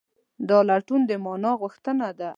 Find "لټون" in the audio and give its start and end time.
0.69-1.01